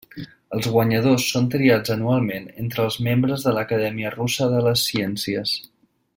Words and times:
Els 0.55 0.69
guanyadors 0.75 1.25
són 1.33 1.49
triats 1.55 1.93
anualment 1.95 2.49
entre 2.63 2.83
els 2.87 2.99
membres 3.09 3.47
de 3.49 3.53
l'Acadèmia 3.59 4.13
Russa 4.17 4.49
de 4.55 4.65
les 4.71 4.87
Ciències. 4.89 5.55